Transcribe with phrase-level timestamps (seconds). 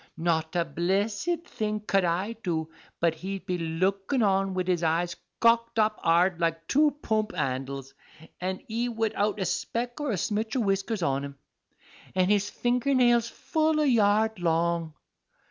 [0.17, 5.15] Not a blissed thing cud I do but he'd be lookin' on wid his eyes
[5.39, 7.93] cocked up'ard like two poomp handles,
[8.39, 11.37] an' he widdout a speck or a smitch o' whiskers on him,
[12.15, 14.95] and his finger nails full a yard long.